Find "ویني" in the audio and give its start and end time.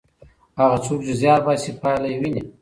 2.21-2.43